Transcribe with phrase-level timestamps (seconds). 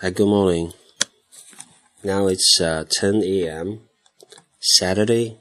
[0.00, 0.74] Hi, good morning.
[2.04, 3.80] Now it's uh, 10 a.m.
[4.60, 5.38] Saturday.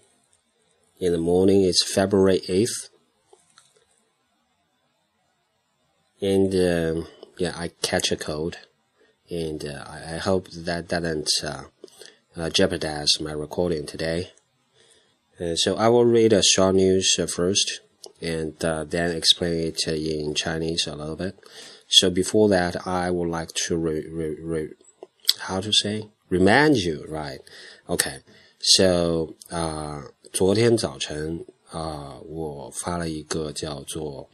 [0.99, 2.89] In the morning, it's February 8th.
[6.21, 7.07] And um,
[7.37, 8.57] yeah, I catch a cold.
[9.29, 11.65] And uh, I, hope that doesn't uh,
[12.35, 14.31] uh, jeopardize my recording today.
[15.39, 17.81] Uh, so I will read a short news uh, first
[18.23, 21.37] and then explain it in Chinese a little bit.
[21.89, 24.69] So before that, I would like to re, re, re,
[25.39, 27.39] how to say remind you, right?
[27.87, 28.21] Okay.
[28.59, 34.29] So 啊、昨天早晨啊、我发了一个叫做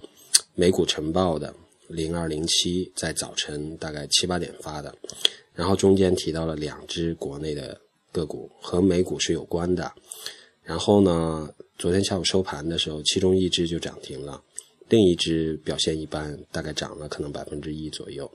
[0.56, 1.54] 美股晨报的
[1.88, 4.96] 零二零七，在早晨大概七八点发的，
[5.54, 7.80] 然后中间提到了两只国内的
[8.12, 9.92] 个股和美股是有关的，
[10.64, 14.42] 然后呢，昨天下午收盘的时候，其中一只就涨停了。
[14.94, 18.32] 另一只表现一般，大概涨了可能百分之一左右，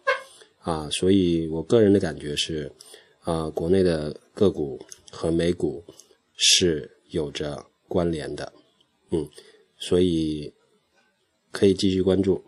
[0.63, 2.73] 啊，所以我个人的感觉是，
[3.21, 5.85] 啊，国内的个股和美股
[6.35, 8.53] 是有着关联的，
[9.11, 9.31] 嗯，
[9.79, 10.53] 所以
[11.53, 12.43] 可以继续关注。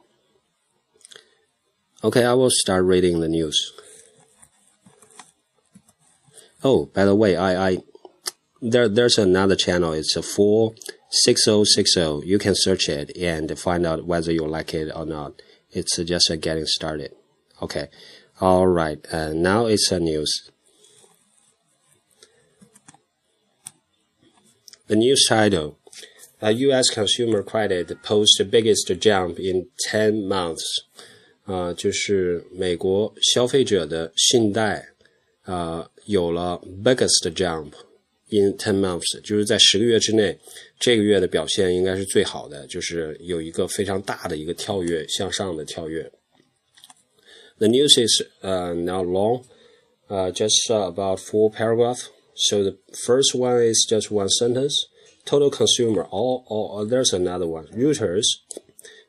[2.01, 3.55] Okay, I will start reading the news.
[6.63, 7.77] Oh, by the way, I, I,
[8.61, 9.93] there, there's another channel.
[9.93, 10.75] It's a four.
[11.10, 12.28] 6060.
[12.28, 15.42] You can search it and find out whether you like it or not.
[15.72, 17.14] It's just getting started.
[17.62, 17.90] Okay.
[18.42, 19.00] All right.
[19.12, 20.52] Uh, now it's a news.
[24.88, 25.78] The news title.
[26.44, 26.90] Uh, U.S.
[26.90, 30.64] consumer credit posts the biggest jump in 10 months.
[31.46, 34.90] 啊、呃，就是美国消费者的信贷
[35.44, 37.72] 啊、呃、有了 biggest jump
[38.30, 40.38] in ten months，就是在十个月之内，
[40.80, 46.12] 这个月的表现应该是最好的，就是有一个非常大的一个跳跃向上的跳跃。
[47.58, 49.44] The news is uh, not long,
[50.10, 52.10] uh, just uh, about four paragraphs.
[52.36, 54.88] So the first one is just one sentence.
[55.26, 56.04] Total consumer.
[56.12, 57.68] All, all, there's another one.
[57.68, 58.26] Reuters.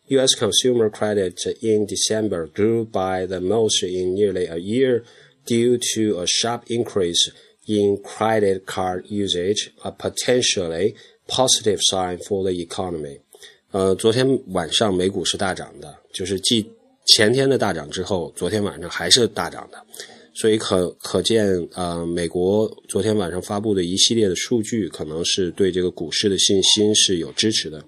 [0.09, 0.37] U.S.
[0.37, 5.03] consumer credit in December grew by the most in nearly a year
[5.45, 7.33] due to a sharp increase
[7.72, 10.94] in credit card usage, a potentially
[11.28, 13.20] positive sign for the economy.
[13.72, 16.70] 呃，昨天晚上美股是大涨的，就是继
[17.06, 19.82] 前天的大涨之后，昨天晚上还是大涨的，
[20.34, 27.82] 所以可可见，呃，美国昨天晚上发布的一系列的数据，可能是对这个股市的信心是有支持的。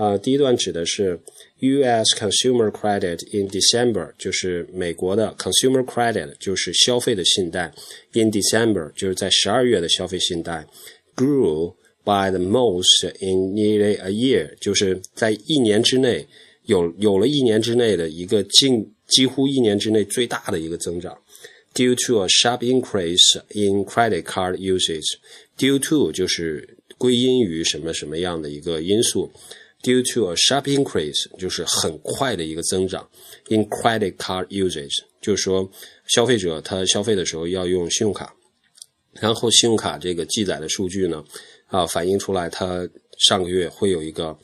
[0.00, 1.20] 呃，第一段指的是
[1.58, 2.16] U.S.
[2.16, 7.70] consumer credit in December，就是美国的 consumer credit，就是消费的信贷。
[8.14, 10.66] In December，就是在十二月的消费信贷
[11.14, 16.26] ，grew by the most in nearly a year，就是在一年之内
[16.64, 21.14] 有有了一年之内的一个近几乎一年之内最大的一个增长。
[21.74, 29.30] Due to a sharp increase in credit card usage，due to 就是归因于什么什么样的一个因素。
[29.82, 33.08] Due to a sharp increase，就是很快的一个增长。
[33.48, 35.70] In credit card usage，就是说
[36.06, 38.34] 消费者他消费的时候要用信用卡，
[39.12, 41.24] 然后信用卡这个记载的数据呢，
[41.66, 44.36] 啊反映出来它上个月会有一个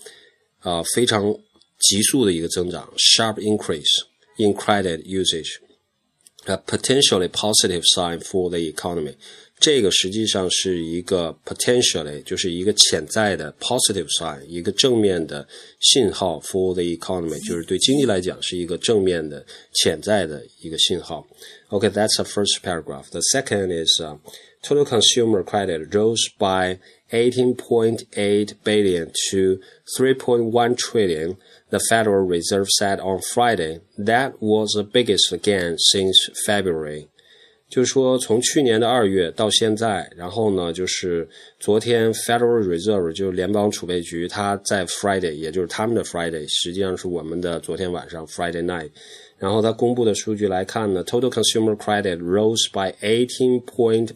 [0.60, 1.32] 啊非常
[1.78, 4.04] 急速的一个增长，sharp increase
[4.38, 9.14] in credit usage，a potentially positive sign for the economy。
[9.59, 15.47] 这个实际上是一个 potentially，就是一个潜在的 positive sign，一个正面的
[15.79, 21.27] 信号 for the economy，就是对经济来讲是一个正面的潜在的一个信号。
[21.69, 23.11] Okay, that's the first paragraph.
[23.11, 24.17] The second is、uh,
[24.63, 26.79] total consumer credit rose by
[27.11, 29.59] 18.8 billion to
[29.97, 31.37] 3.1 trillion.
[31.69, 37.07] The Federal Reserve said on Friday that was the biggest gain since February.
[37.68, 41.28] 就是说，从去年的二月到现在，然后呢，就是
[41.58, 48.90] 昨天 Federal Reserve 就是联邦储备局，它在 Friday，也就是他们的 Friday，实际上是我们的昨天晚上 Friday night。
[49.38, 54.14] 然后它公布的数据来看呢，Total consumer credit rose by 18.8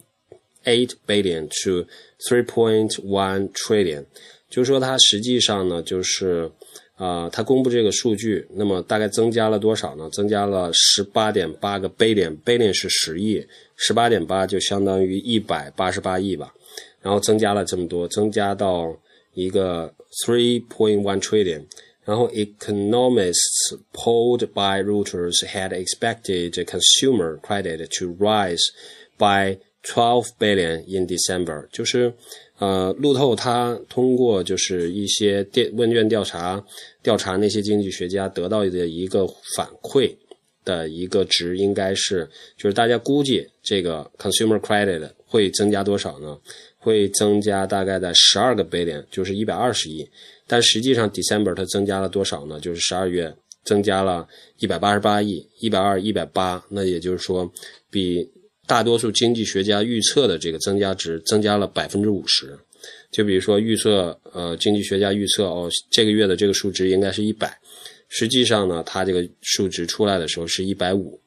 [1.05, 1.85] billion to
[2.29, 4.05] 3.1 trillion。
[4.51, 6.51] 就是说，它实际上呢，就是
[6.97, 10.07] 啊、它公布这个数据，那么大概增加了多少呢？
[10.11, 13.43] 增加了十八点八个 billion，billion 是十亿，
[13.75, 16.53] 十八点八就相当于一百八十八亿吧。
[17.01, 18.95] 然后增加了这么多，增加到
[19.33, 19.91] 一个
[20.23, 21.63] three point one trillion。
[22.03, 28.61] 然后 economists polled by Reuters had expected consumer credit to rise
[29.17, 32.13] by twelve billion in December，就是
[32.59, 36.63] 呃，路透它通过就是一些电问卷调查，
[37.01, 39.25] 调查那些经济学家得到的一个
[39.55, 40.15] 反馈，
[40.63, 46.37] 的一个值应该是，就是大家估计这个 consumer credit 会增加多少呢？
[46.77, 50.07] 会增加大概在十二个 billion，就是一百二十亿。
[50.47, 52.59] 但实际上 December 它增加了多少呢？
[52.59, 54.27] 就是十二月增加了
[54.59, 57.51] 一百八十八亿，一百二一百八，那也就是说
[57.89, 58.27] 比
[58.71, 62.57] 大多数经济学家预测的这个增加值增加了百分之五十。
[63.11, 67.53] 就比如说预测，呃，经济学家预测哦，这个月的这个数值应该是一百。
[68.07, 71.19] 实际上呢，它这个数值出来的时候是一百五，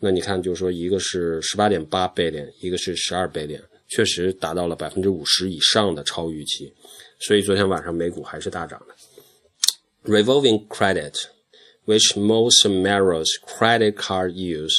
[0.00, 6.72] 那你看，就是说一个是十八点八倍点，一个是十二倍点，确实达到了百分之五十以上的超预期，
[7.20, 10.10] 所以昨天晚上美股还是大涨的。
[10.10, 11.12] Revolving credit,
[11.84, 14.74] which most Merrill's credit card use,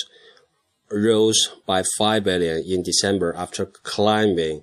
[0.90, 4.62] rose by five billion in December after climbing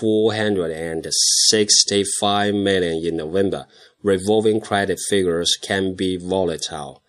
[0.00, 3.66] 465 million in November.
[4.02, 7.00] revolving credit figures can be volatile，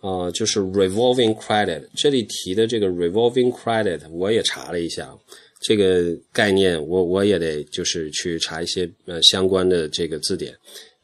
[0.00, 5.16] 啊、呃，就是 revolving credit 这里提的这个 revolving credit，我也查了一下，
[5.60, 10.54] 这个概念我我也得就是去查一些呃相关的这个字典，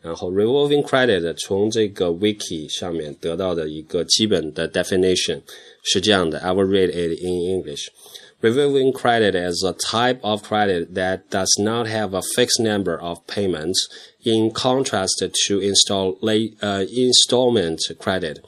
[0.00, 5.40] 然后 revolving credit 从这个 wiki 上面得到的一个基本的 definition
[5.84, 11.86] 是这样的，I will read it in English。Revolving credit is a type of credit that does not
[11.86, 13.86] have a fixed number of payments
[14.24, 16.19] in contrast to install,
[16.60, 18.38] uh, installment credit.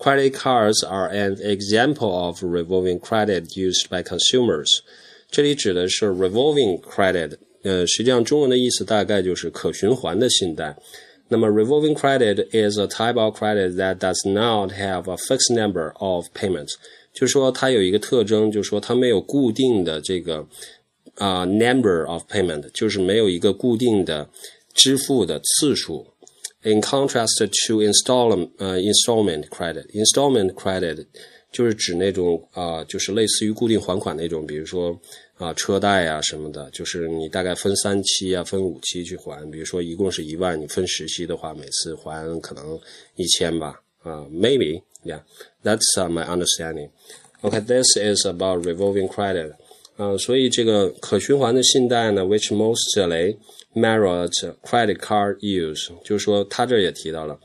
[0.00, 4.80] Credit cards are an example of revolving credit used by consumers.
[5.30, 10.77] 这里指的是 revolving credit， 呃，实际上中文的意思大概就是可循环的信贷。
[11.27, 16.25] 那么 revolving credit is a type of credit that does not have a fixed number of
[16.33, 16.73] payments，
[17.13, 20.47] 就是说它有一个特征，就是说它没有固定的这个
[21.15, 24.27] 啊、number of payment，就是没有一个固定的
[24.73, 26.07] 支付的次数。
[26.63, 31.05] In contrast to installment 呃 installment credit，installment credit
[31.51, 34.99] 就是指那种啊、就是类似于固定还款那种，比如说
[35.39, 39.49] 啊、车贷啊什么的，就是你大概分三期啊，分五期去还。
[39.49, 42.77] 比如说一共是一万，你分十期的话，每次还可能
[43.15, 43.81] 一千吧。
[44.03, 46.89] 啊、，maybe yeah，that's、uh, my understanding.
[47.41, 49.53] Okay, this is about revolving credit.
[49.95, 53.37] 啊、所以这个可循环的信贷呢，which mostly
[53.73, 54.31] Marriott
[54.63, 57.39] credit card use，就是说他这也提到了，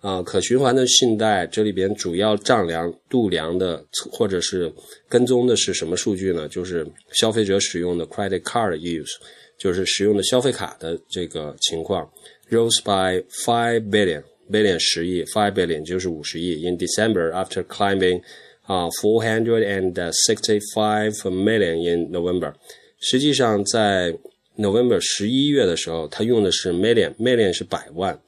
[0.00, 4.72] 啊，可循环的信贷这里边主要丈量度量的或者是
[5.08, 6.48] 跟踪的是什么数据呢？
[6.48, 9.10] 就是消费者使用的 credit card use，
[9.58, 12.08] 就是使用的消费卡的这个情况
[12.48, 16.64] ，rose by five billion billion 十亿，five billion 就是五十亿。
[16.64, 18.22] In December, after climbing
[18.62, 19.94] 啊 four hundred and
[20.28, 22.54] sixty five million in November，
[23.00, 24.16] 实际上在
[24.56, 28.20] November 十一月的时候，它用的是 million，million 是百万，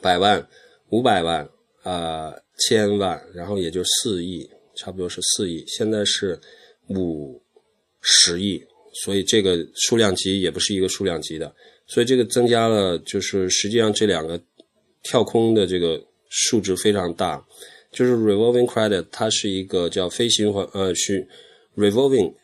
[0.00, 0.48] 百万、
[0.90, 1.48] 五百万、
[1.82, 2.34] 呃
[2.66, 5.64] 千万，然后也就四亿，差不多是四亿。
[5.66, 6.38] 现在是
[6.88, 7.40] 五
[8.00, 8.62] 十亿，
[9.02, 11.54] 所以这个数量级也不是一个数量级的，
[11.86, 14.40] 所以这个增加了，就是实际上这两个
[15.02, 17.44] 跳空的这个数值非常大。
[17.90, 21.26] 就是 revolving credit，它是一个叫非循环呃循
[21.76, 22.34] revolving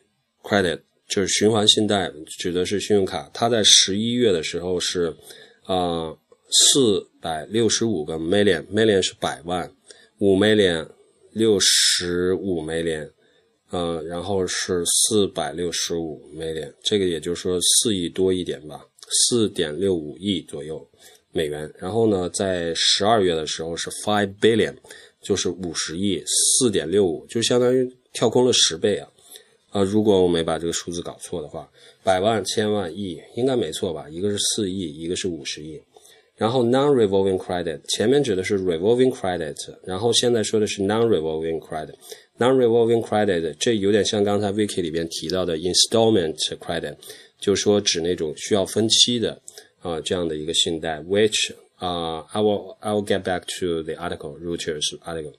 [0.43, 0.81] credit。
[1.06, 3.31] 就是循环信贷，指的是信用卡。
[3.35, 5.14] 它在十一月的时候是，
[5.67, 6.19] 呃，
[6.56, 9.70] 四百六十五个 million，million 是百万，
[10.18, 10.88] 五 million
[11.32, 13.10] 六十五 million，
[13.70, 20.87] 呃，然后是四百六十五 million，这个也就是说四亿多一点吧，四点六五亿左右
[21.32, 21.68] 美元。
[21.76, 24.76] 然后呢，在十二月的时候是 five billion，
[25.20, 29.08] 就是五十亿，四点六五，就相当于跳空了十倍啊。
[29.70, 31.68] 啊，如果我没把这个数字搞错的话，
[32.04, 34.08] 百万、千万、亿应该没错吧？
[34.08, 35.82] 一个是四亿，一个是五十亿。
[36.36, 46.96] 然后 non-revolving credit 前面指的是 revolving credit，然后现在说的是 non-revolving credit。non-revolving credit 这有点像刚才 Vicky 里边提到的 installment credit，
[47.39, 49.34] 就是说指那种需要分期的
[49.81, 51.00] 啊、呃、这样的一个信贷。
[51.01, 55.34] Which 啊、uh, I will I will get back to the article Reuters article.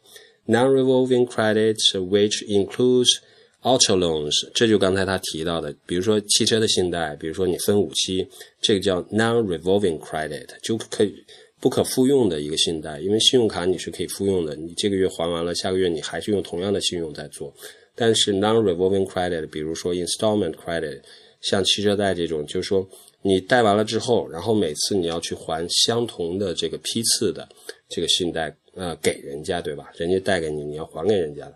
[0.46, 3.20] Non-revolving credit which includes
[3.65, 8.23] Auto loans，这就刚才他提到的，比如说汽车的信贷，比如说你分五期，
[8.61, 11.15] 这个叫 non-revolving credit，就可以
[11.59, 17.51] 不可复用的一个信贷，因为信用卡你是可以复用的，你这个月还完了，下个月你还是用同样的信用在做。
[17.95, 21.01] 但是 non-revolving credit，比如说 installment credit，
[21.41, 22.87] 像汽车贷这种，就是说
[23.23, 27.49] 你贷完了之后，然后每次你要去还相同的这个批次的
[27.89, 29.91] 这个信贷，呃，给人家，对吧？
[29.97, 31.51] 人家贷给你，你要还给人家。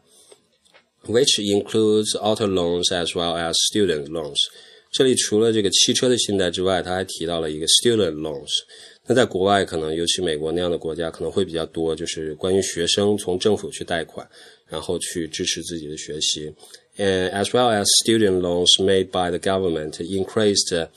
[1.06, 4.38] which includes auto loans as well as student loans。
[4.92, 8.50] 这里除了这个汽车的信贷之外，他还提到了一个 student loans。
[9.06, 14.26] 那在国外可能，尤其美国那样的国家可能会比较多，就是关于学生从政府去贷款，
[14.68, 16.54] 然后去支持自己的学习。
[16.96, 20.88] And as well as student loans made by the government increased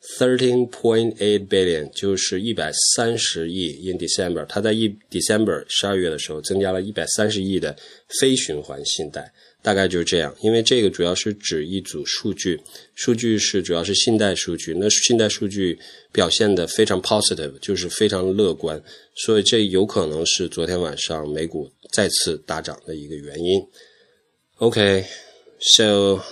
[0.00, 3.90] Thirteen point eight billion，就是一百三十亿。
[3.90, 7.76] In December，它在一 December 十二月的时候增加了一百三十亿的
[8.20, 9.32] 非循环信贷。
[9.60, 12.58] 大概就是这样，因为这个主要是指一组数据，
[12.94, 15.76] 数据是主要是信贷数据，那信贷数据
[16.12, 18.80] 表现的非常 positive，就是非常乐观，
[19.16, 23.60] 所以这有可能是昨天晚上美股再次大涨的一个原因。
[24.58, 25.04] Okay,
[25.60, 26.22] so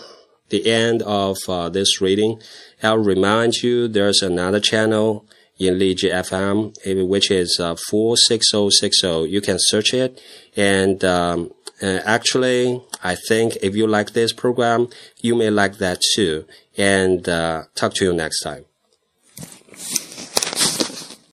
[0.48, 2.40] the end of uh, this reading,
[2.82, 5.26] I'll remind you there's another channel
[5.58, 9.30] in Liji FM, which is uh, 46060.
[9.30, 10.20] You can search it
[10.56, 11.50] and um,
[11.82, 14.88] uh, actually, I think if you like this program,
[15.20, 16.46] you may like that too.
[16.76, 18.64] And uh, talk to you next time.